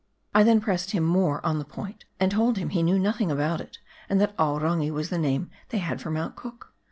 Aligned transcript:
I 0.33 0.41
then 0.41 0.61
pressed 0.61 0.89
him 0.93 1.03
more 1.03 1.45
on 1.45 1.59
the 1.59 1.63
point, 1.63 2.05
and 2.19 2.31
told 2.31 2.57
him 2.57 2.69
he 2.69 2.81
knew 2.81 2.97
nothing 2.97 3.29
about 3.29 3.61
it, 3.61 3.77
and 4.09 4.19
that 4.19 4.35
Aorangi 4.37 4.89
was 4.89 5.11
the 5.11 5.19
name 5.19 5.51
they 5.69 5.77
had 5.77 6.01
for 6.01 6.09
Mount 6.09 6.35
Cook. 6.35 6.73